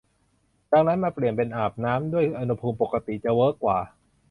[0.71, 3.79] ดังนั้นมาเปลี่ยนเป็นอาบน้ำด้วยอุณหภูมิปกติจะเวิร์กกว่า